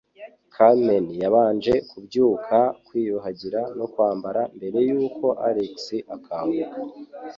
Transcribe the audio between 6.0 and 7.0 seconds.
akanguka.